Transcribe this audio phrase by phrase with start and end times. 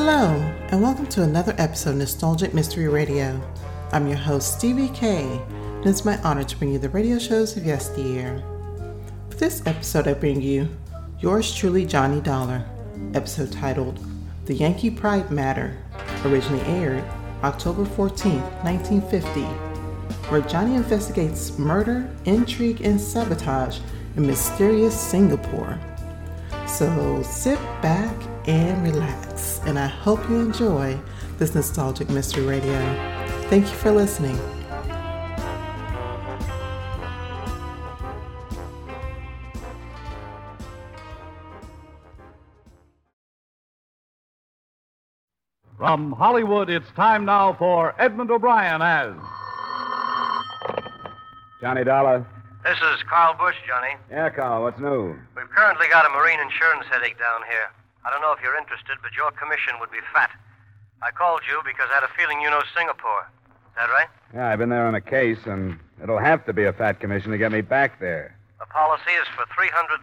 [0.00, 0.30] Hello,
[0.70, 3.42] and welcome to another episode of Nostalgic Mystery Radio.
[3.90, 7.56] I'm your host, Stevie K, and it's my honor to bring you the radio shows
[7.56, 8.40] of yesteryear.
[9.28, 10.68] For this episode, I bring you
[11.18, 12.64] yours truly, Johnny Dollar,
[13.14, 13.98] episode titled
[14.44, 15.76] The Yankee Pride Matter,
[16.24, 17.04] originally aired
[17.42, 19.40] October 14, 1950,
[20.30, 23.80] where Johnny investigates murder, intrigue, and sabotage
[24.16, 25.76] in mysterious Singapore.
[26.68, 28.14] So sit back
[28.48, 30.98] and relax, and I hope you enjoy
[31.36, 32.78] this nostalgic mystery radio.
[33.50, 34.38] Thank you for listening.
[45.76, 49.14] From Hollywood, it's time now for Edmond O'Brien as.
[51.60, 52.26] Johnny Dollar.
[52.64, 53.94] This is Carl Bush, Johnny.
[54.10, 55.16] Yeah, Carl, what's new?
[55.36, 57.77] We've currently got a marine insurance headache down here.
[58.04, 60.30] I don't know if you're interested, but your commission would be fat.
[61.02, 63.26] I called you because I had a feeling you know Singapore.
[63.70, 64.10] Is that right?
[64.34, 67.30] Yeah, I've been there on a case, and it'll have to be a fat commission
[67.30, 68.34] to get me back there.
[68.58, 70.02] The policy is for $300,000.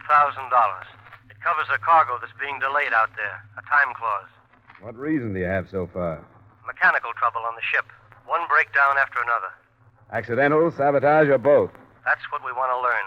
[1.28, 4.30] It covers a cargo that's being delayed out there, a time clause.
[4.80, 6.24] What reason do you have so far?
[6.66, 7.84] Mechanical trouble on the ship.
[8.26, 9.52] One breakdown after another.
[10.12, 11.70] Accidental, sabotage, or both?
[12.04, 13.06] That's what we want to learn.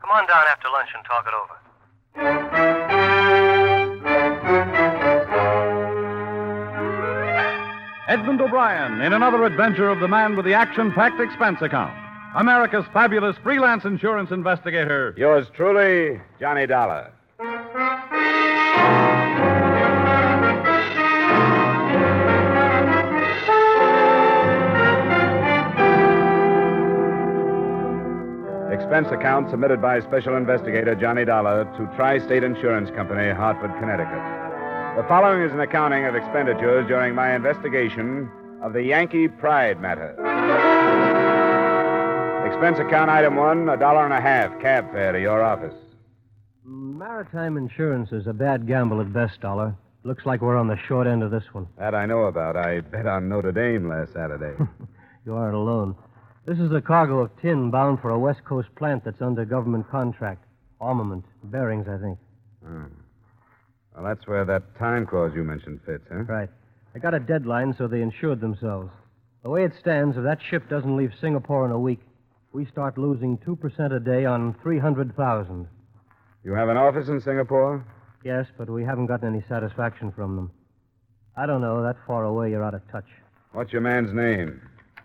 [0.00, 2.89] Come on down after lunch and talk it over.
[8.10, 11.96] Edmond O'Brien in another adventure of the man with the action packed expense account.
[12.34, 15.14] America's fabulous freelance insurance investigator.
[15.16, 17.12] Yours truly, Johnny Dollar.
[28.72, 34.50] Expense account submitted by Special Investigator Johnny Dollar to Tri State Insurance Company, Hartford, Connecticut.
[34.96, 38.30] The following is an accounting of expenditures during my investigation
[38.62, 40.10] of the Yankee Pride matter.
[42.46, 45.74] Expense account item one, a dollar and a half cab fare to your office.
[46.64, 49.74] Maritime insurance is a bad gamble at best, Dollar.
[50.02, 51.66] Looks like we're on the short end of this one.
[51.78, 52.56] That I know about.
[52.56, 54.54] I bet on Notre Dame last Saturday.
[55.26, 55.94] You aren't alone.
[56.46, 59.88] This is a cargo of tin bound for a West Coast plant that's under government
[59.90, 60.42] contract.
[60.80, 61.26] Armament.
[61.44, 62.18] Bearings, I think.
[62.64, 62.84] Hmm.
[63.94, 66.22] Well, that's where that time clause you mentioned fits, huh?
[66.24, 66.48] Right.
[66.92, 68.90] They got a deadline, so they insured themselves.
[69.42, 72.00] The way it stands, if that ship doesn't leave Singapore in a week,
[72.52, 75.68] we start losing 2% a day on 300,000.
[76.44, 77.84] You have an office in Singapore?
[78.24, 80.50] Yes, but we haven't gotten any satisfaction from them.
[81.36, 81.82] I don't know.
[81.82, 83.06] That far away, you're out of touch.
[83.52, 84.60] What's your man's name?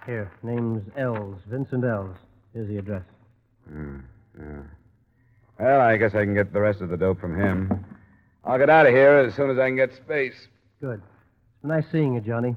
[0.05, 2.15] Here, name's Ells, Vincent Ells.
[2.53, 3.03] Here's the address.
[3.69, 3.99] Hmm,
[4.37, 4.61] yeah.
[5.59, 7.85] Well, I guess I can get the rest of the dope from him.
[8.45, 10.35] I'll get out of here as soon as I can get space.
[10.79, 11.01] Good.
[11.01, 12.55] It's been nice seeing you, Johnny.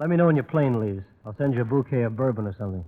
[0.00, 1.04] Let me know when your plane leaves.
[1.24, 2.84] I'll send you a bouquet of bourbon or something.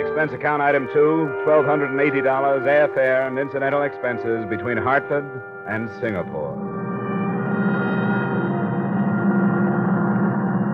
[0.00, 5.24] Expense account item two, $1,280 airfare and incidental expenses between Hartford
[5.68, 6.52] and Singapore.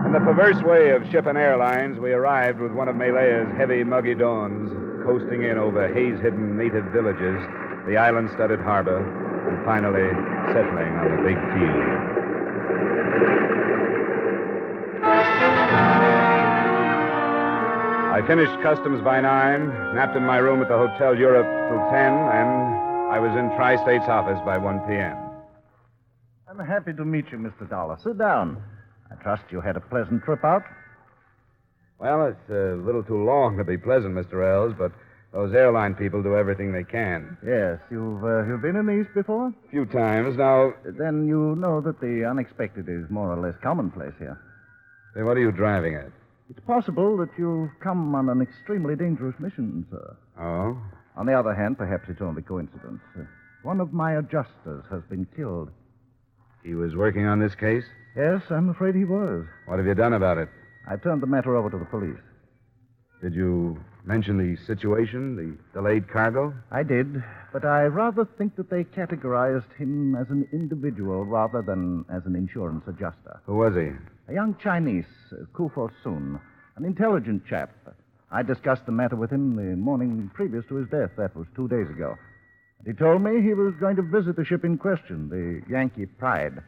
[0.05, 3.83] In the perverse way of ship and airlines, we arrived with one of Malaya's heavy,
[3.83, 4.71] muggy dawns,
[5.09, 7.41] coasting in over haze hidden native villages,
[7.87, 9.01] the island studded harbor,
[9.49, 10.05] and finally
[10.53, 11.89] settling on the big field.
[18.13, 22.13] I finished customs by nine, napped in my room at the Hotel Europe till ten,
[22.13, 25.17] and I was in Tri State's office by 1 p.m.
[26.47, 27.67] I'm happy to meet you, Mr.
[27.67, 27.97] Dollar.
[28.03, 28.61] Sit down.
[29.09, 30.61] I trust you had a pleasant trip out.
[31.99, 34.41] Well, it's a little too long to be pleasant, Mr.
[34.47, 34.91] Ells, but
[35.33, 37.37] those airline people do everything they can.
[37.45, 39.47] Yes, you've uh, you've been in the East before?
[39.47, 40.37] A few times.
[40.37, 44.39] Now, Then you know that the unexpected is more or less commonplace here.
[45.13, 46.09] say, what are you driving at?
[46.49, 50.17] It's possible that you've come on an extremely dangerous mission, sir.
[50.39, 50.81] Oh?
[51.15, 53.01] On the other hand, perhaps it's only coincidence.
[53.15, 53.23] Uh,
[53.61, 55.69] one of my adjusters has been killed.
[56.63, 57.83] He was working on this case?
[58.15, 59.45] Yes, I'm afraid he was.
[59.67, 60.49] What have you done about it?
[60.89, 62.17] I've turned the matter over to the police.
[63.21, 66.51] Did you mention the situation, the delayed cargo?
[66.71, 72.05] I did, but I rather think that they categorized him as an individual rather than
[72.09, 73.39] as an insurance adjuster.
[73.45, 73.91] Who was he?
[74.29, 76.39] A young Chinese, uh, Kufo Sun,
[76.77, 77.71] an intelligent chap.
[78.31, 81.11] I discussed the matter with him the morning previous to his death.
[81.17, 82.15] That was two days ago.
[82.85, 86.63] He told me he was going to visit the ship in question, the Yankee Pride.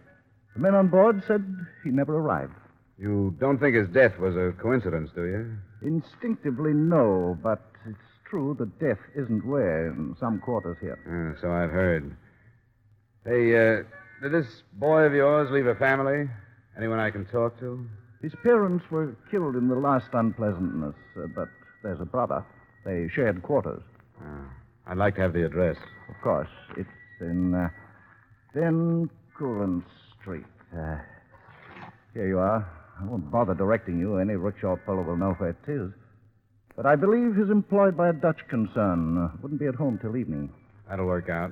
[0.54, 1.44] The men on board said
[1.84, 2.54] he never arrived.
[3.02, 5.58] You don't think his death was a coincidence, do you?
[5.82, 7.98] Instinctively, no, but it's
[8.30, 11.00] true that death isn't rare in some quarters here.
[11.10, 12.16] Uh, so I've heard.
[13.26, 13.84] Hey, uh,
[14.22, 16.30] did this boy of yours leave a family?
[16.78, 17.84] Anyone I can talk to?
[18.22, 21.48] His parents were killed in the last unpleasantness, uh, but
[21.82, 22.46] there's a brother.
[22.86, 23.82] They shared quarters.
[24.22, 24.44] Uh,
[24.86, 25.78] I'd like to have the address.
[26.08, 26.88] Of course, it's
[27.20, 27.70] in uh,
[28.54, 29.84] Coolen
[30.20, 30.46] Street.
[30.72, 30.98] Uh,
[32.14, 32.81] here you are.
[33.02, 34.18] I won't bother directing you.
[34.18, 35.92] Any rickshaw fellow will know where it is.
[36.76, 39.18] But I believe he's employed by a Dutch concern.
[39.18, 40.52] Uh, wouldn't be at home till evening.
[40.90, 41.52] That'll work out.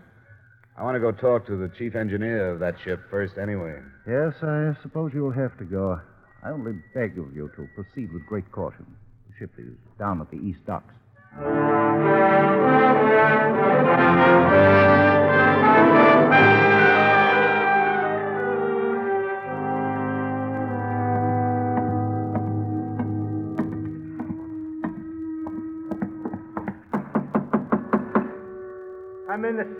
[0.77, 3.79] I want to go talk to the chief engineer of that ship first, anyway.
[4.07, 5.99] Yes, I suppose you'll have to go.
[6.43, 8.85] I only beg of you to proceed with great caution.
[9.27, 10.93] The ship is down at the east docks.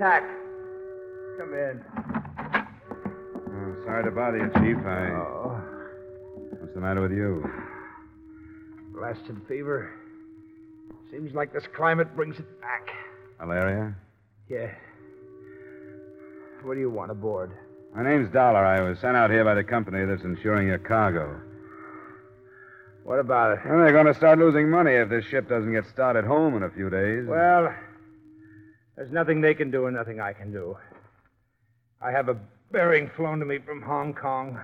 [0.02, 0.24] I'm in the sack.
[1.38, 1.84] Come in.
[3.52, 4.78] Oh, sorry to bother you, Chief.
[4.86, 5.10] I.
[5.12, 5.62] Oh,
[6.60, 7.44] What's the matter with you?
[8.94, 9.90] blasted fever.
[11.10, 12.90] Seems like this climate brings it back.
[13.40, 13.96] Malaria?
[14.50, 14.72] Yeah.
[16.64, 17.52] What do you want aboard?
[17.96, 18.60] My name's Dollar.
[18.66, 21.40] I was sent out here by the company that's insuring your cargo.
[23.04, 23.60] What about it?
[23.66, 26.64] Well, they're going to start losing money if this ship doesn't get started home in
[26.64, 27.26] a few days.
[27.26, 27.74] Well,
[29.00, 30.76] there's nothing they can do and nothing I can do.
[32.02, 32.36] I have a
[32.70, 34.60] bearing flown to me from Hong Kong.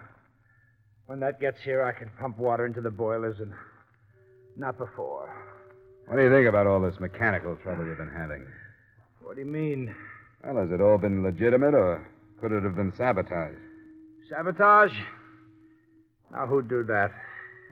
[1.06, 3.54] When that gets here, I can pump water into the boilers and
[4.58, 5.34] not before.
[6.08, 8.46] What do you think about all this mechanical trouble you've been having?
[9.22, 9.96] What do you mean?
[10.44, 12.06] Well, has it all been legitimate, or
[12.42, 13.56] could it have been sabotage?
[14.30, 14.92] Sabotage?
[16.34, 17.12] Now, who'd do that?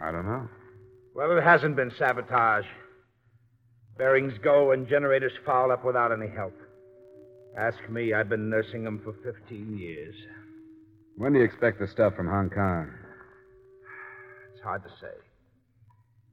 [0.02, 0.48] I don't know.
[1.14, 2.66] Well, it hasn't been sabotage.
[3.98, 6.54] Bearings go and generators foul up without any help.
[7.58, 10.16] Ask me, I've been nursing them for 15 years.
[11.18, 12.92] When do you expect the stuff from Hong Kong?
[14.54, 15.14] It's hard to say.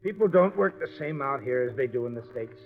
[0.03, 2.59] People don't work the same out here as they do in the States.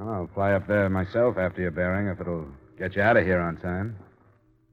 [0.00, 2.48] I'll fly up there myself after your bearing if it'll
[2.78, 3.96] get you out of here on time.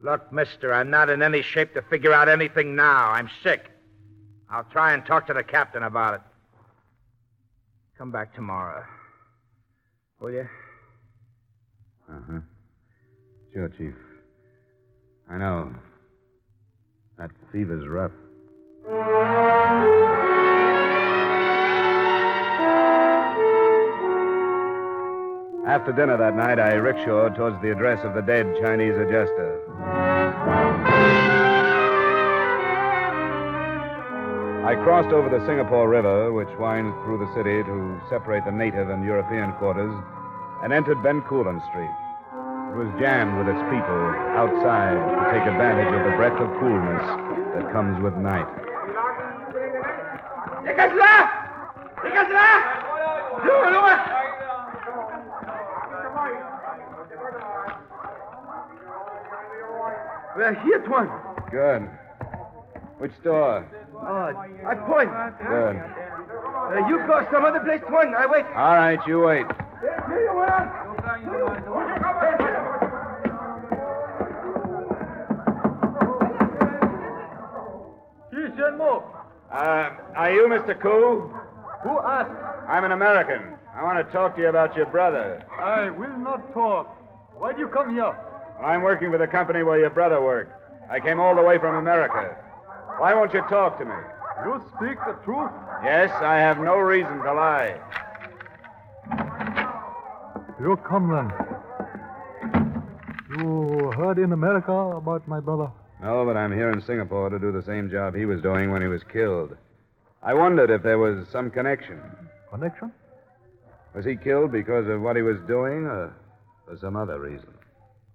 [0.01, 3.09] Look, mister, I'm not in any shape to figure out anything now.
[3.09, 3.71] I'm sick.
[4.49, 6.21] I'll try and talk to the captain about it.
[7.97, 8.85] Come back tomorrow.
[10.19, 10.47] Will you?
[12.09, 12.39] Uh huh.
[13.53, 13.93] Sure, Chief.
[15.29, 15.73] I know.
[17.17, 18.11] That fever's rough.
[25.67, 30.16] After dinner that night, I rickshawed towards the address of the dead Chinese adjuster.
[34.67, 38.89] I crossed over the Singapore River, which winds through the city to separate the native
[38.89, 39.95] and European quarters,
[40.61, 41.87] and entered Bencoolen Street.
[41.87, 44.03] It was jammed with its people
[44.35, 46.99] outside to take advantage of the breath of coolness
[47.55, 48.43] that comes with night.
[60.35, 61.09] We're here, Tuan.
[61.49, 61.89] Good.
[62.99, 63.65] Which store?
[64.09, 64.31] Oh,
[64.65, 65.11] I point.
[65.43, 65.75] Good.
[65.75, 68.15] Uh, you go some other place, point.
[68.15, 68.45] I wait.
[68.55, 69.45] All right, you wait.
[79.51, 80.79] Uh, are you Mr.
[80.79, 81.33] Koo?
[81.83, 82.31] Who asked?
[82.69, 83.57] I'm an American.
[83.75, 85.43] I want to talk to you about your brother.
[85.59, 86.87] I will not talk.
[87.37, 88.15] Why do you come here?
[88.63, 90.53] I'm working for the company where your brother worked.
[90.89, 92.37] I came all the way from America.
[92.97, 93.95] Why won't you talk to me?
[94.45, 95.51] You speak the truth.
[95.83, 97.79] Yes, I have no reason to lie.
[100.59, 101.31] You come then.
[103.37, 105.69] You heard in America about my brother?
[106.01, 108.81] No, but I'm here in Singapore to do the same job he was doing when
[108.81, 109.55] he was killed.
[110.23, 112.01] I wondered if there was some connection.
[112.49, 112.91] Connection?
[113.93, 116.13] Was he killed because of what he was doing or
[116.65, 117.53] for some other reason?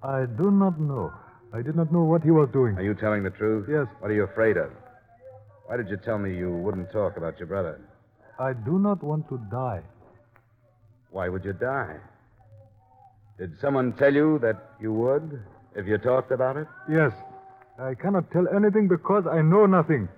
[0.03, 1.13] I do not know.
[1.55, 2.77] I did not know what he was doing.
[2.77, 3.67] Are you telling the truth?
[3.69, 3.87] Yes.
[4.01, 4.71] What are you afraid of?
[5.67, 7.81] Why did you tell me you wouldn't talk about your brother?
[8.39, 9.83] I do not want to die.
[11.11, 11.97] Why would you die?
[13.39, 15.43] Did someone tell you that you would
[15.77, 16.67] if you talked about it?
[16.91, 17.13] Yes.
[17.79, 20.09] I cannot tell anything because I know nothing.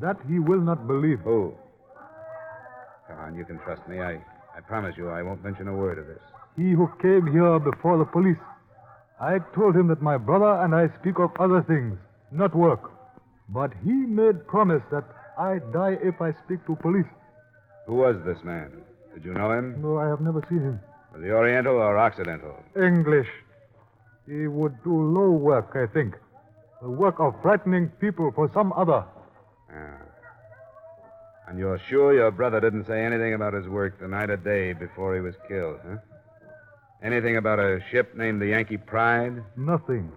[0.00, 1.20] That he will not believe.
[1.20, 1.54] Who?
[3.08, 4.00] Come on, you can trust me.
[4.00, 4.14] I,
[4.56, 6.20] I promise you I won't mention a word of this.
[6.56, 8.38] He who came here before the police.
[9.20, 11.98] I told him that my brother and I speak of other things,
[12.32, 12.90] not work.
[13.48, 15.04] But he made promise that
[15.38, 17.06] I die if I speak to police.
[17.86, 18.70] Who was this man?
[19.14, 19.80] Did you know him?
[19.80, 20.80] No, I have never seen him.
[21.16, 22.56] The Oriental or Occidental?
[22.76, 23.28] English.
[24.26, 26.14] He would do low work, I think.
[26.82, 29.04] The work of frightening people for some other.
[29.70, 29.96] Yeah.
[31.46, 34.72] And you're sure your brother didn't say anything about his work the night or day
[34.72, 35.96] before he was killed, huh?
[37.02, 39.42] Anything about a ship named the Yankee Pride?
[39.56, 40.10] Nothing.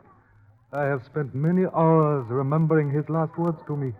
[0.72, 3.93] I have spent many hours remembering his last words to me.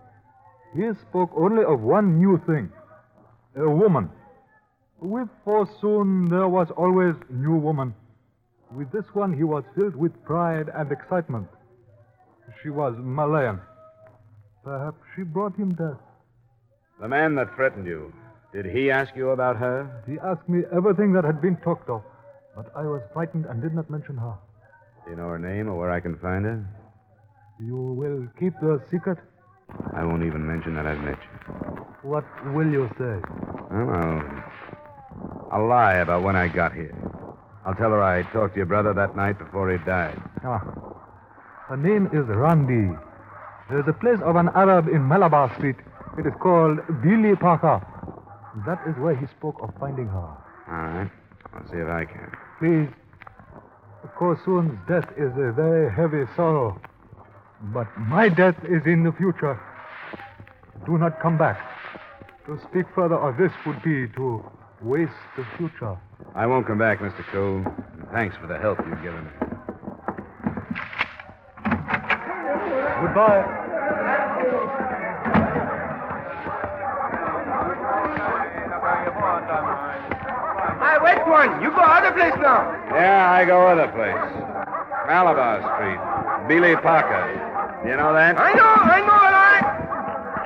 [0.76, 2.72] He spoke only of one new thing
[3.56, 4.10] a woman.
[5.00, 7.94] With Forsoon, there was always new woman.
[8.72, 11.48] With this one, he was filled with pride and excitement.
[12.62, 13.60] She was Malayan.
[14.64, 16.00] Perhaps she brought him death.
[17.00, 18.14] The man that threatened you,
[18.54, 20.04] did he ask you about her?
[20.08, 22.04] He asked me everything that had been talked of,
[22.58, 24.34] but I was frightened and did not mention her.
[25.06, 26.66] Do you know her name or where I can find her?
[27.62, 29.20] You will keep the secret?
[29.94, 31.54] I won't even mention that I've met you.
[32.02, 33.22] What will you say?
[33.70, 36.98] Well, I'll, I'll lie about when I got here.
[37.64, 40.20] I'll tell her I talked to your brother that night before he died.
[40.44, 40.64] Ah.
[41.68, 42.98] Her name is Randi.
[43.70, 45.76] There's a place of an Arab in Malabar Street.
[46.18, 47.86] It is called Billy Parker.
[48.66, 50.18] That is where he spoke of finding her.
[50.18, 51.12] All right.
[51.54, 52.32] I'll see if I can.
[52.60, 52.90] Please.
[54.18, 56.80] Korsoon's death is a very heavy sorrow.
[57.74, 59.60] But my death is in the future.
[60.86, 61.60] Do not come back.
[62.46, 64.44] To speak further of this would be to
[64.82, 65.98] waste the future.
[66.36, 67.24] I won't come back, Mr.
[67.32, 67.66] Cole.
[68.14, 69.32] Thanks for the help you've given me.
[73.02, 73.67] Goodbye.
[81.28, 81.62] I one.
[81.62, 82.72] You go other place now.
[82.96, 84.16] Yeah, I go other place.
[85.08, 86.00] Malabar Street.
[86.48, 87.20] Billy Parker.
[87.84, 88.40] You know that?
[88.40, 89.64] I know, I know, all right.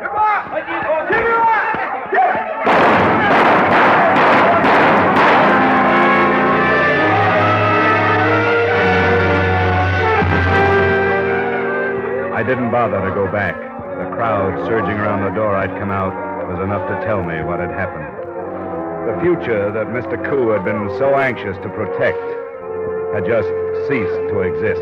[0.02, 0.42] Goodbye.
[0.58, 1.72] Give me one.
[12.34, 13.56] I didn't bother to go back.
[13.56, 16.14] The crowd surging around the door I'd come out
[16.50, 18.21] was enough to tell me what had happened.
[19.12, 20.18] The future that Mr.
[20.30, 22.18] Koo had been so anxious to protect
[23.14, 23.50] had just
[23.88, 24.80] ceased to exist.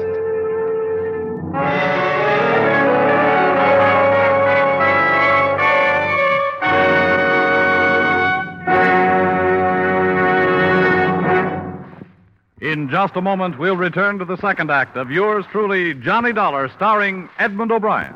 [12.61, 16.69] In just a moment, we'll return to the second act of yours truly, Johnny Dollar,
[16.69, 18.15] starring Edmond O'Brien.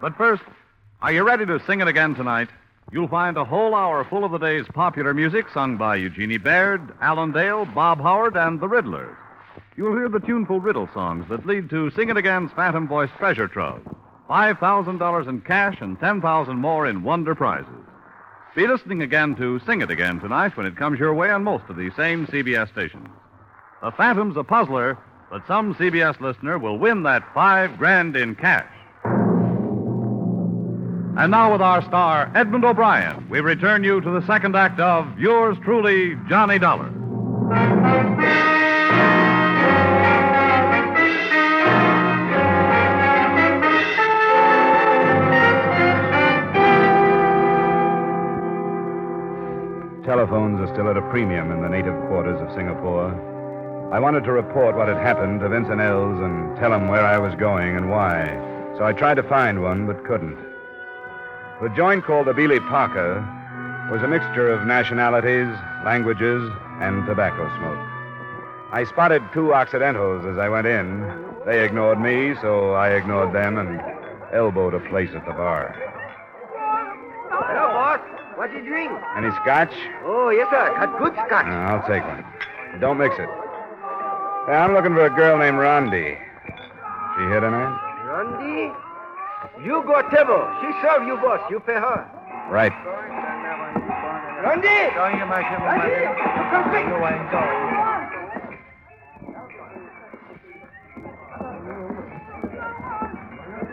[0.00, 0.42] But first,
[1.02, 2.48] are you ready to sing it again tonight?
[2.92, 6.92] You'll find a whole hour full of the day's popular music sung by Eugenie Baird,
[7.00, 9.16] Alan Dale, Bob Howard, and the Riddlers.
[9.78, 13.48] You'll hear the tuneful riddle songs that lead to Sing It Again's Phantom Voice Treasure
[13.48, 13.80] Trove.
[14.28, 17.66] $5,000 in cash and 10000 more in wonder prizes.
[18.54, 21.64] Be listening again to Sing It Again tonight when it comes your way on most
[21.70, 23.08] of these same CBS stations.
[23.82, 24.98] The Phantom's a puzzler,
[25.30, 28.70] but some CBS listener will win that five grand in cash.
[31.14, 35.18] And now, with our star, Edmond O'Brien, we return you to the second act of
[35.18, 36.88] yours truly, Johnny Dollar.
[50.06, 53.12] Telephones are still at a premium in the native quarters of Singapore.
[53.92, 57.18] I wanted to report what had happened to Vincent Ells and tell him where I
[57.18, 58.26] was going and why.
[58.78, 60.51] So I tried to find one, but couldn't.
[61.62, 63.22] The joint called the Beely Parker
[63.88, 65.46] was a mixture of nationalities,
[65.84, 66.50] languages,
[66.80, 67.78] and tobacco smoke.
[68.72, 71.06] I spotted two Occidentals as I went in.
[71.46, 73.80] They ignored me, so I ignored them and
[74.34, 75.70] elbowed a place at the bar.
[77.30, 78.00] Hello, boss.
[78.34, 78.90] What do you drink?
[79.16, 79.72] Any scotch?
[80.02, 80.74] Oh, yes, sir.
[80.74, 81.46] Got good scotch.
[81.46, 82.24] No, I'll take one.
[82.80, 83.28] Don't mix it.
[84.50, 86.18] I'm looking for a girl named Rondi.
[87.14, 87.78] She here tonight?
[88.02, 88.74] Rondi,
[89.60, 90.42] you go table.
[90.60, 91.40] She serve you, boss.
[91.50, 92.08] You pay her.
[92.50, 92.72] Right.
[94.42, 94.90] Rondi!
[94.96, 96.92] Rondi, you come quick.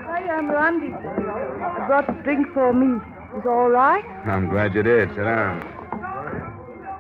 [0.06, 0.94] Hi, I'm Randy.
[0.94, 3.00] I brought a drink for me.
[3.38, 4.04] Is all right?
[4.26, 5.10] I'm glad you did.
[5.10, 5.62] Sit down.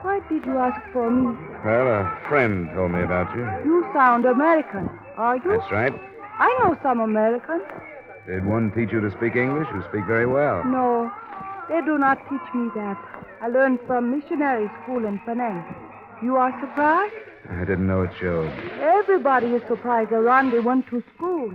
[0.01, 1.37] Why did you ask for me?
[1.65, 3.43] Well, a friend told me about you.
[3.65, 4.89] You sound American.
[5.17, 5.57] Are you?
[5.57, 5.93] That's right.
[6.39, 7.63] I know some Americans.
[8.29, 9.67] Did one teach you to speak English?
[9.73, 10.63] You speak very well.
[10.63, 11.11] No,
[11.67, 12.95] they do not teach me that.
[13.41, 15.65] I learned from missionary school in Penang.
[16.21, 17.15] You are surprised?
[17.49, 18.51] I didn't know it showed.
[18.79, 21.51] Everybody is surprised that Randy went to school.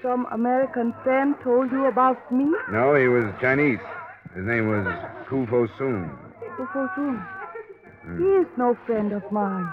[0.00, 2.46] Some American friend told you about me?
[2.70, 3.80] No, he was Chinese.
[4.36, 4.86] His name was
[5.26, 6.08] Ku Fo Soon.
[6.56, 7.18] Ku for soon?
[8.16, 9.68] He is no friend of mine.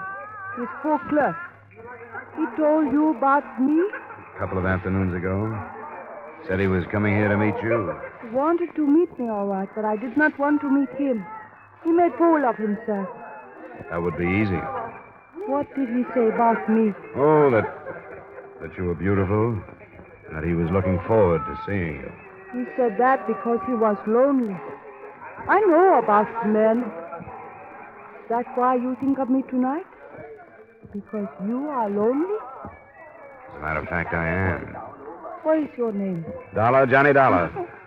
[0.58, 1.36] He's poor clerk.
[2.36, 3.78] He told you about me?
[4.34, 5.77] A couple of afternoons ago.
[6.46, 7.92] Said he was coming here to meet you.
[8.22, 11.24] He wanted to meet me, all right, but I did not want to meet him.
[11.84, 13.08] He made fool of himself.
[13.90, 14.60] That would be easy.
[15.46, 16.92] What did he say about me?
[17.16, 17.64] Oh, that
[18.60, 19.56] that you were beautiful,
[20.32, 22.12] that he was looking forward to seeing you.
[22.52, 24.56] He said that because he was lonely.
[25.48, 26.84] I know about men.
[28.28, 29.86] That's why you think of me tonight?
[30.92, 32.34] Because you are lonely?
[32.64, 34.76] As a matter of fact, I am.
[35.42, 36.24] What is your name?
[36.54, 37.50] Dollar, Johnny Dollar.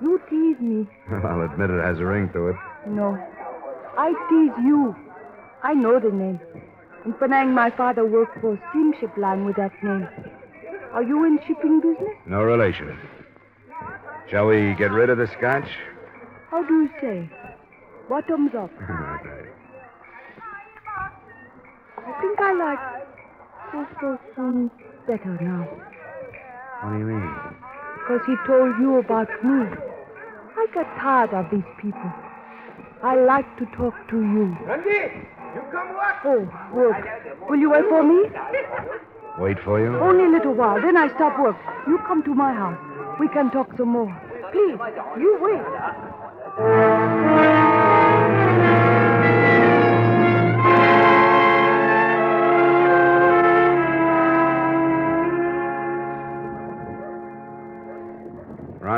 [0.00, 0.86] You tease me.
[1.10, 2.56] I'll admit it has a ring to it.
[2.86, 3.18] No.
[3.98, 4.94] I tease you.
[5.64, 6.38] I know the name.
[7.04, 10.06] In Penang, my father worked for a steamship line with that name.
[10.92, 12.14] Are you in shipping business?
[12.26, 12.96] No relation.
[14.30, 15.68] Shall we get rid of the scotch?
[16.48, 17.28] How do you say?
[18.08, 18.70] Bottoms up.
[21.98, 22.78] I think I like
[23.72, 24.70] Coco Soon
[25.08, 25.87] better now.
[26.80, 27.34] What do you mean?
[27.98, 29.66] Because he told you about me.
[30.56, 32.12] I got tired of these people.
[33.02, 34.56] I like to talk to you.
[34.66, 36.16] Randy, you come what?
[36.24, 36.96] Oh, work.
[37.48, 38.30] Will you wait for me?
[39.38, 39.98] Wait for you?
[39.98, 41.56] Only a little while, then I stop work.
[41.86, 42.78] You come to my house.
[43.20, 44.12] We can talk some more.
[44.52, 44.78] Please,
[45.18, 45.62] you wait.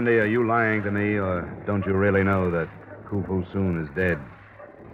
[0.01, 2.69] Rondi, are you lying to me, or don't you really know that
[3.05, 4.19] Kufu Soon is dead?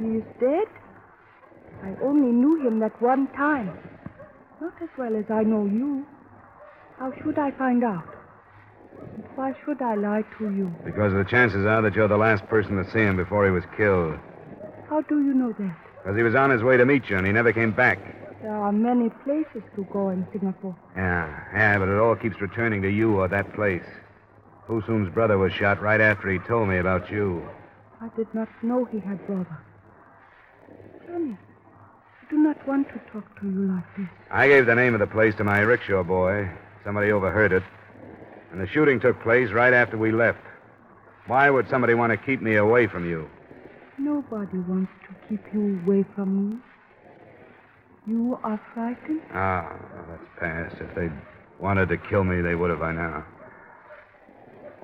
[0.01, 0.67] He is dead?
[1.85, 3.79] I only knew him that one time.
[4.61, 6.05] Not as well as I know you.
[6.99, 8.03] How should I find out?
[9.37, 10.75] Why should I lie to you?
[10.85, 13.63] Because the chances are that you're the last person to see him before he was
[13.77, 14.19] killed.
[14.89, 15.77] How do you know that?
[16.03, 17.99] Because he was on his way to meet you, and he never came back.
[18.43, 20.75] There are many places to go in Singapore.
[20.97, 23.85] Yeah, yeah, but it all keeps returning to you or that place.
[24.69, 27.49] Soon's brother was shot right after he told me about you.
[28.01, 29.59] I did not know he had brother.
[31.07, 34.09] Johnny, I do not want to talk to you like this.
[34.31, 36.51] I gave the name of the place to my rickshaw boy.
[36.85, 37.63] Somebody overheard it.
[38.53, 40.41] And the shooting took place right after we left.
[41.27, 43.29] Why would somebody want to keep me away from you?
[43.99, 46.57] Nobody wants to keep you away from me.
[48.07, 49.23] You are frightened?
[49.33, 49.75] Ah,
[50.09, 50.77] that's past.
[50.81, 51.13] If they'd
[51.59, 53.25] wanted to kill me, they would have by now.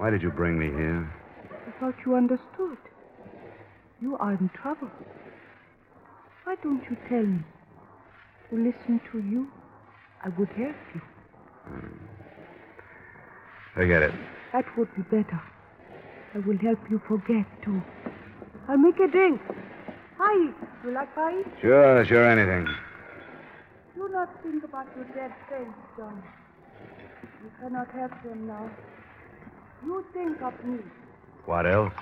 [0.02, 1.08] Why did you bring me here?
[1.48, 2.76] I thought you understood.
[4.00, 4.90] You are in trouble.
[6.42, 7.38] Why don't you tell me?
[8.50, 9.46] To listen to you,
[10.24, 11.00] I would help you.
[11.66, 12.04] Hmm.
[13.76, 14.14] Forget it.
[14.52, 15.40] That would be better.
[16.34, 17.80] I will help you forget, too.
[18.68, 19.40] I'll make a drink.
[20.18, 20.50] Pie.
[20.82, 21.42] You like pie?
[21.60, 22.66] Sure, sure, anything.
[23.94, 26.20] Do not think about your dead friends, John.
[27.44, 28.68] You cannot help them now.
[29.84, 30.78] You think of me.
[31.46, 31.92] What else?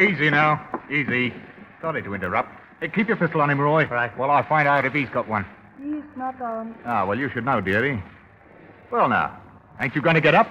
[0.00, 0.68] Easy now.
[0.90, 1.32] Easy.
[1.80, 2.50] Sorry to interrupt.
[2.80, 3.86] Hey, keep your pistol on him, Roy.
[3.86, 4.16] Right.
[4.18, 5.46] While I'll find out if he's got one.
[5.78, 6.74] He's is not on.
[6.84, 8.02] Ah, well, you should know, dearie.
[8.90, 9.38] Well, now,
[9.80, 10.48] ain't you going to get up?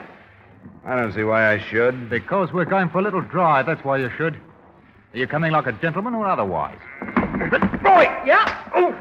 [0.86, 2.10] I don't see why I should.
[2.10, 4.36] Because we're going for a little drive, that's why you should.
[5.14, 6.78] Are you coming like a gentleman or otherwise?
[7.82, 8.64] Roy, yeah?
[8.76, 8.96] Oh.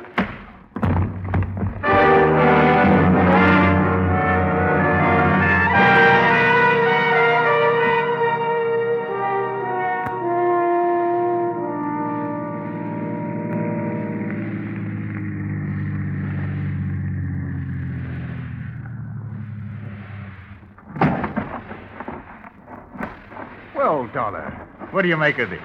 [24.15, 24.51] Dollar,
[24.93, 25.61] what do you make of this?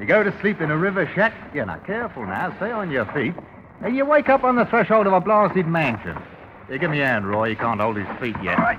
[0.00, 1.34] You go to sleep in a river shack?
[1.54, 2.56] You're not careful now.
[2.56, 3.34] Stay on your feet.
[3.82, 6.16] And you wake up on the threshold of a blasted mansion.
[6.68, 7.50] Here, give me a hand, Roy.
[7.50, 8.58] He can't hold his feet yet.
[8.58, 8.78] All right.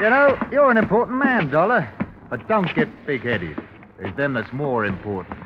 [0.00, 1.88] You know, you're an important man, Dollar.
[2.28, 3.56] But don't get big-headed.
[3.98, 5.38] There's them that's more important.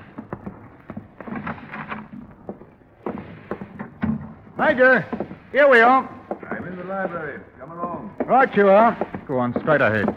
[4.58, 5.06] Major,
[5.52, 6.08] here we are.
[6.50, 7.40] I'm in the library.
[7.60, 8.14] Come along.
[8.24, 8.96] Right you are.
[9.26, 10.08] Go on, straight ahead.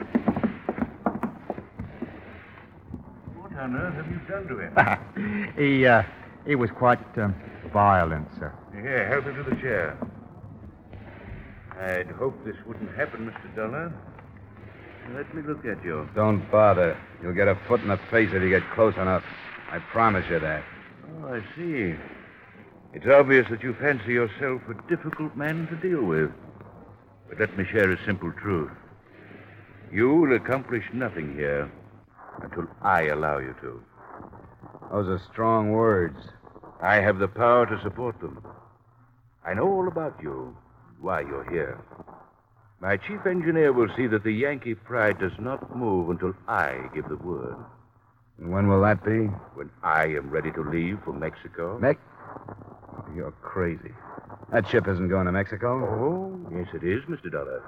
[3.36, 5.54] What on earth have you done to him?
[5.58, 6.04] he, uh,
[6.46, 7.36] he was quite um,
[7.72, 8.54] violent, sir.
[8.74, 9.98] Here, help him to the chair.
[11.80, 13.56] I'd hoped this wouldn't happen, Mr.
[13.56, 13.94] Dollar.
[15.14, 16.10] Let me look at you.
[16.16, 16.98] Don't bother.
[17.22, 19.24] You'll get a foot in the face if you get close enough.
[19.70, 20.64] I promise you that.
[21.22, 21.96] Oh, I see.
[22.94, 26.32] It's obvious that you fancy yourself a difficult man to deal with.
[27.28, 28.72] But let me share a simple truth.
[29.92, 31.70] You will accomplish nothing here
[32.42, 33.84] until I allow you to.
[34.95, 36.15] Those are strong words.
[36.81, 38.41] I have the power to support them.
[39.45, 40.55] I know all about you,
[41.01, 41.84] why you're here.
[42.79, 47.10] My chief engineer will see that the Yankee pride does not move until I give
[47.10, 47.58] the word.
[48.38, 49.25] And when will that be?
[49.55, 51.77] When I am ready to leave for Mexico.
[51.77, 51.99] Mex?
[52.47, 53.91] Oh, you're crazy.
[54.53, 55.73] That ship isn't going to Mexico.
[55.84, 57.29] Oh, yes, it is, Mr.
[57.29, 57.62] Dollar.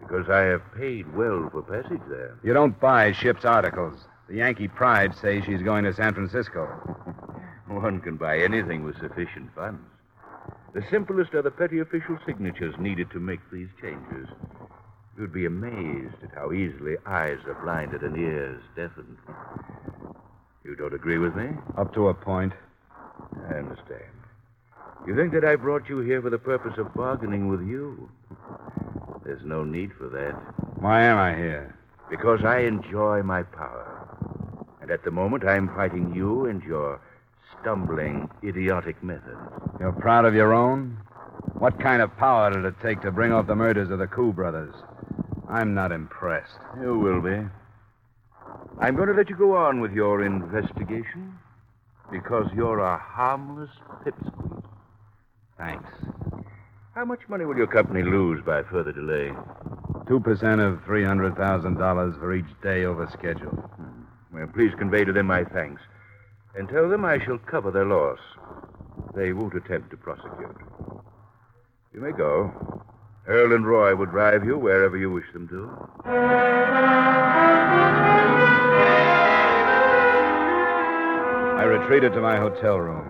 [0.00, 2.38] Because I have paid well for passage there.
[2.42, 4.06] You don't buy ship's articles.
[4.28, 6.64] The Yankee Pride says she's going to San Francisco.
[7.68, 9.82] One can buy anything with sufficient funds.
[10.72, 14.28] The simplest are the petty official signatures needed to make these changes.
[15.16, 19.18] You'd be amazed at how easily eyes are blinded and ears deafened.
[20.64, 21.50] You don't agree with me?
[21.76, 22.52] Up to a point.
[23.48, 24.02] I understand.
[25.06, 28.10] You think that I brought you here for the purpose of bargaining with you?
[29.24, 30.32] There's no need for that.
[30.80, 31.78] Why am I here?
[32.10, 33.93] Because I enjoy my power.
[34.84, 37.00] And at the moment, I'm fighting you and your
[37.58, 39.40] stumbling, idiotic methods.
[39.80, 40.98] You're proud of your own?
[41.54, 44.30] What kind of power did it take to bring off the murders of the Koo
[44.30, 44.74] brothers?
[45.48, 46.58] I'm not impressed.
[46.78, 47.48] You will be.
[48.78, 51.38] I'm going to let you go on with your investigation
[52.12, 53.70] because you're a harmless
[54.04, 54.64] pipsqueak.
[55.56, 55.88] Thanks.
[56.94, 59.32] How much money will your company lose by further delay?
[60.06, 63.64] Two percent of $300,000 for each day over schedule.
[64.44, 65.80] Well, please convey to them my thanks.
[66.54, 68.18] And tell them I shall cover their loss.
[69.16, 70.58] They won't attempt to prosecute.
[71.94, 72.84] You may go.
[73.26, 75.70] Earl and Roy will drive you wherever you wish them to.
[81.56, 83.08] I retreated to my hotel room.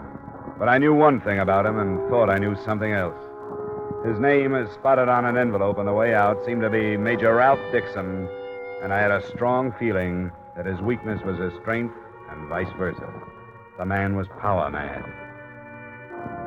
[0.56, 3.18] But I knew one thing about him and thought I knew something else.
[4.06, 7.34] His name, as spotted on an envelope on the way out, seemed to be Major
[7.34, 8.28] Ralph Dixon,
[8.84, 11.94] and I had a strong feeling that his weakness was his strength
[12.30, 13.12] and vice versa.
[13.78, 15.04] The man was power mad.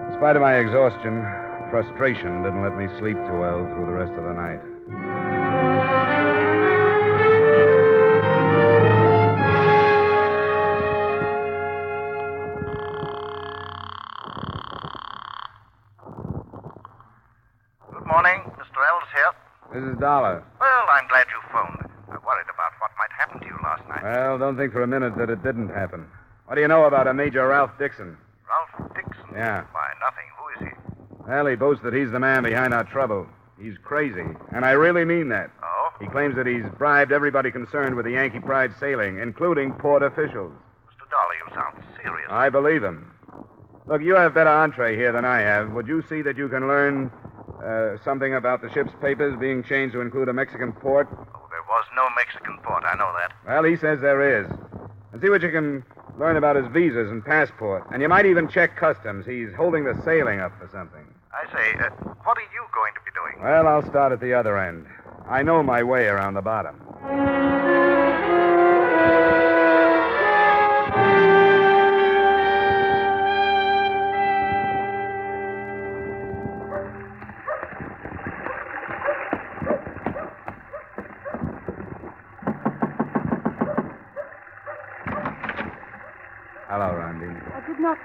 [0.09, 1.21] In spite of my exhaustion,
[1.69, 4.63] frustration didn't let me sleep too well through the rest of the night.
[17.91, 18.39] Good morning.
[18.55, 18.79] Mr.
[18.87, 19.33] Ells here.
[19.73, 20.43] This is Dollar.
[20.61, 21.91] Well, I'm glad you phoned.
[22.09, 24.03] I worried about what might happen to you last night.
[24.03, 26.07] Well, don't think for a minute that it didn't happen.
[26.45, 28.17] What do you know about a Major Ralph Dixon?
[28.47, 29.25] Ralph Dixon?
[29.33, 29.65] Yeah.
[29.73, 30.23] Why, nothing.
[30.38, 31.27] Who is he?
[31.27, 33.27] Well, he boasts that he's the man behind our trouble.
[33.62, 34.23] He's crazy,
[34.55, 35.51] and I really mean that.
[35.62, 35.89] Oh?
[35.99, 40.53] He claims that he's bribed everybody concerned with the Yankee Pride sailing, including port officials.
[40.88, 41.10] Mr.
[41.10, 42.27] Dolly, you sound serious.
[42.29, 43.12] I believe him.
[43.86, 45.71] Look, you have better entree here than I have.
[45.73, 47.12] Would you see that you can learn
[47.62, 51.10] uh, something about the ship's papers being changed to include a Mexican port?
[51.67, 52.84] There was no Mexican port.
[52.86, 53.34] I know that.
[53.45, 54.47] Well, he says there is.
[55.12, 55.84] And see what you can
[56.17, 57.86] learn about his visas and passport.
[57.91, 59.25] And you might even check customs.
[59.25, 61.06] He's holding the sailing up for something.
[61.34, 61.89] I say, uh,
[62.23, 63.43] what are you going to be doing?
[63.43, 64.86] Well, I'll start at the other end.
[65.27, 66.82] I know my way around the bottom.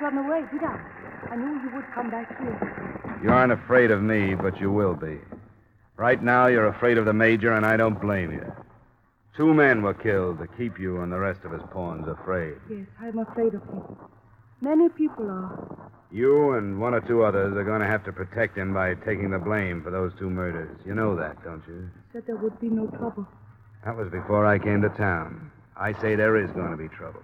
[0.03, 0.81] Run away, did I?
[1.31, 3.21] I knew you would come back here.
[3.23, 5.19] You aren't afraid of me, but you will be.
[5.97, 8.53] Right now, you're afraid of the Major, and I don't blame you.
[9.37, 12.55] Two men were killed to keep you and the rest of us pawns afraid.
[12.69, 13.97] Yes, I'm afraid of him.
[14.61, 15.91] Many people are.
[16.11, 19.31] You and one or two others are going to have to protect him by taking
[19.31, 20.77] the blame for those two murders.
[20.85, 21.89] You know that, don't you?
[22.13, 23.27] Said there would be no trouble.
[23.87, 25.51] That was before I came to town.
[25.77, 27.23] I say there is going to be trouble.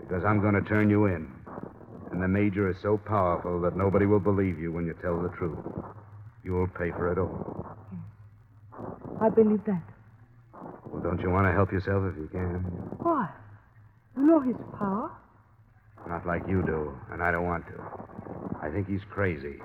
[0.00, 1.30] Because I'm going to turn you in.
[2.10, 5.28] And the Major is so powerful that nobody will believe you when you tell the
[5.30, 5.58] truth.
[6.44, 7.66] You'll pay for it all.
[9.20, 9.82] I believe that.
[10.86, 12.64] Well, don't you want to help yourself if you can?
[12.98, 13.28] Why?
[14.16, 15.10] You know his power.
[16.08, 18.58] Not like you do, and I don't want to.
[18.62, 19.56] I think he's crazy.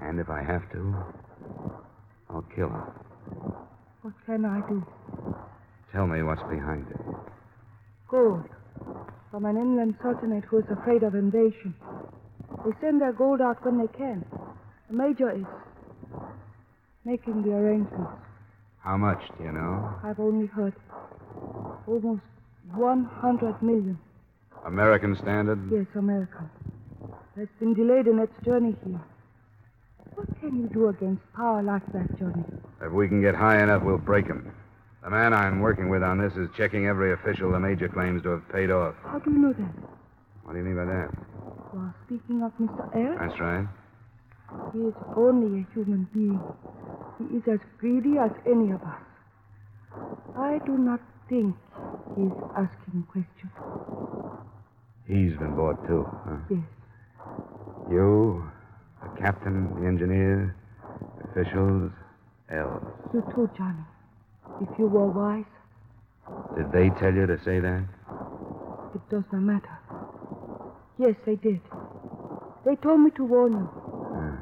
[0.00, 0.96] And if I have to,
[2.30, 2.82] I'll kill him.
[4.02, 4.84] What can I do?
[5.92, 7.00] Tell me what's behind it.
[8.08, 8.48] Gold.
[9.32, 11.74] From an inland sultanate who is afraid of invasion.
[12.66, 14.26] They send their gold out when they can.
[14.90, 15.46] The major is
[17.06, 18.12] making the arrangements.
[18.80, 19.94] How much, do you know?
[20.04, 20.74] I've only heard
[21.86, 22.20] almost
[22.74, 23.98] 100 million.
[24.66, 25.58] American standard?
[25.72, 26.50] Yes, American.
[27.34, 29.00] Has been delayed in its journey here.
[30.14, 32.44] What can you do against power like that, Johnny?
[32.82, 34.52] If we can get high enough, we'll break him.
[35.02, 38.28] The man I'm working with on this is checking every official the Major claims to
[38.30, 38.94] have paid off.
[39.04, 39.74] How do you know that?
[40.44, 41.10] What do you mean by that?
[41.72, 42.86] You are speaking of Mr.
[42.94, 43.18] Ellis?
[43.18, 43.66] That's right.
[44.72, 46.40] He is only a human being.
[47.18, 49.02] He is as greedy as any of us.
[50.38, 51.56] I do not think
[52.14, 53.52] he is asking questions.
[55.08, 56.06] He's been bought, too.
[56.24, 56.36] Huh?
[56.48, 56.60] Yes.
[57.90, 58.44] You,
[59.02, 60.54] the captain, the engineer,
[61.24, 61.90] officials,
[62.50, 62.84] Ells.
[63.12, 63.82] You too, Johnny.
[64.60, 65.44] If you were wise,
[66.56, 67.82] Did they tell you to say that?
[68.94, 69.78] it does not matter.
[70.98, 71.60] Yes, they did.
[72.64, 73.68] They told me to warn you.
[74.14, 74.36] Uh,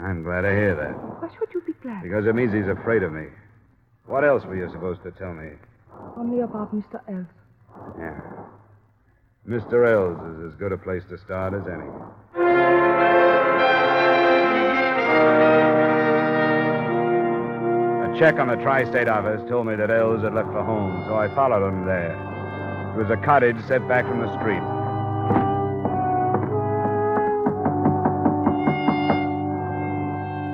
[0.00, 0.92] I'm glad to hear that.
[1.20, 2.02] Why should you be glad?
[2.02, 3.26] Because it means he's afraid of me.
[4.06, 5.50] What else were you supposed to tell me?
[6.16, 7.00] Only about Mr.
[7.08, 7.26] Ells.
[7.98, 8.20] Yeah.
[9.48, 9.86] Mr.
[9.90, 11.90] Ells is as good a place to start as any.
[18.18, 21.16] Check on the tri state office told me that Ells had left for home, so
[21.16, 22.14] I followed him there.
[22.94, 24.62] It was a cottage set back from the street.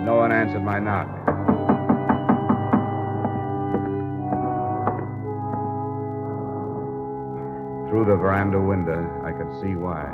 [0.07, 1.07] No one answered my knock.
[7.91, 10.09] Through the veranda window, I could see why.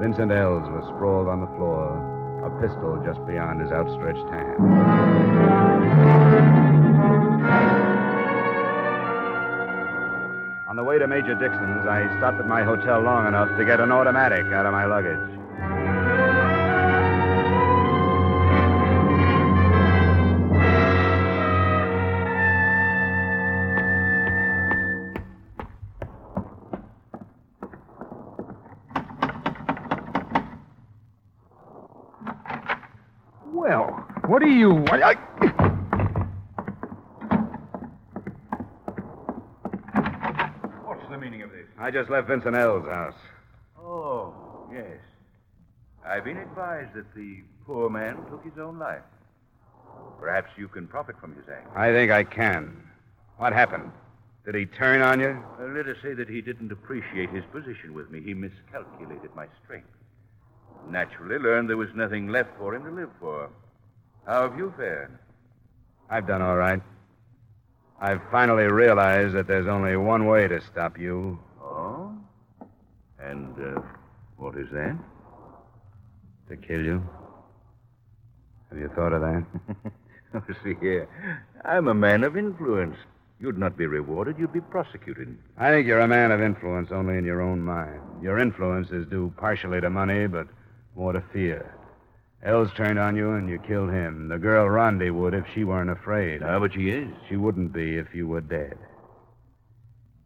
[0.00, 2.13] Vincent Ells was sprawled on the floor,
[2.44, 4.60] a pistol just beyond his outstretched hand.
[10.68, 13.80] On the way to Major Dixon's, I stopped at my hotel long enough to get
[13.80, 15.43] an automatic out of my luggage.
[33.64, 35.02] Well, what do you want?
[35.02, 35.14] I...
[40.84, 41.64] What's the meaning of this?
[41.78, 43.14] I just left Vincent Ells' house.
[43.80, 44.98] Oh, yes.
[46.06, 49.00] I've been advised that the poor man took his own life.
[50.20, 51.74] Perhaps you can profit from his act.
[51.74, 52.76] I think I can.
[53.38, 53.90] What happened?
[54.44, 55.42] Did he turn on you?
[55.58, 58.20] Uh, let us say that he didn't appreciate his position with me.
[58.20, 59.88] He miscalculated my strength.
[60.88, 63.50] Naturally, learned there was nothing left for him to live for.
[64.26, 65.18] How have you fared?
[66.10, 66.80] I've done all right.
[68.00, 71.38] I've finally realized that there's only one way to stop you.
[71.62, 72.12] Oh?
[73.18, 73.80] And uh,
[74.36, 74.96] what is that?
[76.50, 77.02] To kill you.
[78.70, 79.44] Have you thought of that?
[80.36, 81.08] Oh, See here,
[81.64, 82.96] I'm a man of influence.
[83.38, 85.38] You'd not be rewarded, you'd be prosecuted.
[85.56, 88.00] I think you're a man of influence only in your own mind.
[88.20, 90.48] Your influence is due partially to money, but
[90.94, 91.74] more to fear.
[92.42, 94.28] Ells turned on you and you killed him.
[94.28, 96.42] The girl Rondi would if she weren't afraid.
[96.42, 97.08] Ah, but she is.
[97.28, 98.76] She wouldn't be if you were dead.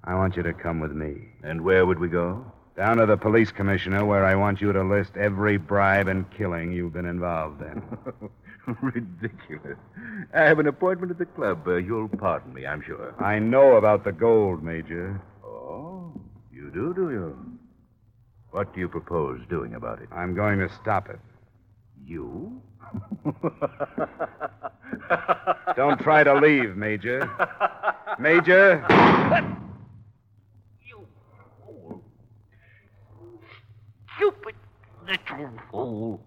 [0.03, 1.29] I want you to come with me.
[1.45, 2.45] And where would we go?
[2.77, 6.73] Down to the police commissioner, where I want you to list every bribe and killing
[6.73, 7.83] you've been involved in.
[8.83, 9.79] Ridiculous.
[10.35, 11.67] I have an appointment at the club.
[11.67, 13.15] Uh, you'll pardon me, I'm sure.
[13.19, 15.21] I know about the gold, Major.
[15.45, 16.13] Oh,
[16.53, 17.58] you do, do you?
[18.51, 20.09] What do you propose doing about it?
[20.11, 21.21] I'm going to stop it.
[22.05, 22.63] You?
[25.77, 27.31] Don't try to leave, Major.
[28.19, 28.85] Major?
[30.87, 31.07] You
[31.63, 32.03] fool.
[34.17, 34.55] Stupid
[35.07, 36.21] little fool.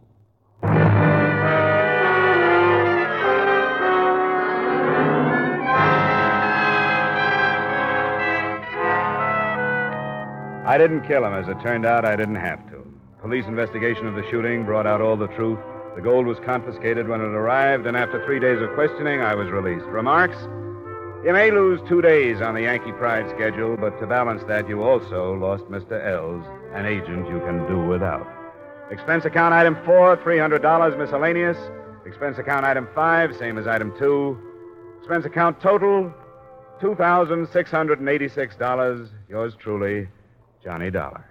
[10.71, 11.33] I didn't kill him.
[11.33, 12.81] As it turned out, I didn't have to.
[13.19, 15.59] Police investigation of the shooting brought out all the truth.
[15.97, 19.49] The gold was confiscated when it arrived, and after three days of questioning, I was
[19.49, 19.83] released.
[19.87, 20.37] Remarks?
[21.25, 24.81] You may lose two days on the Yankee Pride schedule, but to balance that, you
[24.81, 26.01] also lost Mr.
[26.07, 28.25] Ells, an agent you can do without.
[28.89, 31.57] Expense account item four, $300 miscellaneous.
[32.05, 34.37] Expense account item five, same as item two.
[34.99, 36.13] Expense account total,
[36.79, 39.09] $2,686.
[39.27, 40.07] Yours truly,
[40.63, 41.25] Johnny Dollar.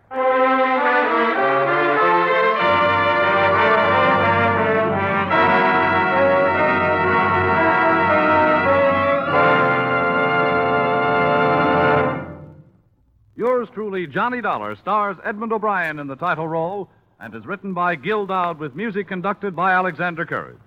[13.36, 16.90] Yours truly, Johnny Dollar, stars Edmond O'Brien in the title role
[17.20, 20.58] and is written by Gil Dowd with music conducted by Alexander Courage.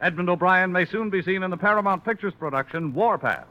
[0.00, 3.46] Edmond O'Brien may soon be seen in the Paramount Pictures production Warpath.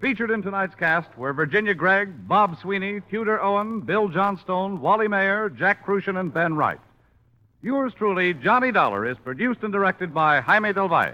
[0.00, 5.50] Featured in tonight's cast were Virginia Gregg, Bob Sweeney, Tudor Owen, Bill Johnstone, Wally Maher,
[5.50, 6.80] Jack Kruschen, and Ben Wright.
[7.60, 11.12] Yours truly, Johnny Dollar, is produced and directed by Jaime Del Valle.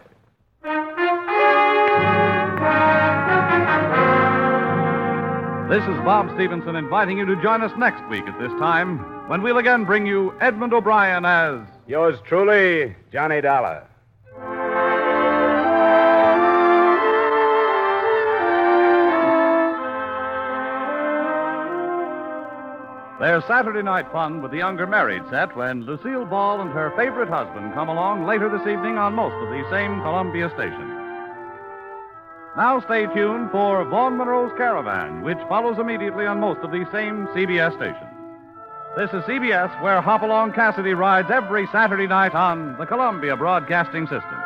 [5.69, 9.43] This is Bob Stevenson inviting you to join us next week at this time when
[9.43, 13.85] we'll again bring you Edmond O'Brien as Yours truly, Johnny Dollar.
[23.19, 27.31] There's Saturday night fun with the younger married set when Lucille Ball and her favorite
[27.31, 30.93] husband come along later this evening on most of these same Columbia stations.
[32.59, 37.27] Now stay tuned for Vaughn Monroe's Caravan, which follows immediately on most of these same
[37.29, 38.13] CBS stations.
[38.99, 44.46] This is CBS, where Hopalong Cassidy rides every Saturday night on the Columbia Broadcasting System.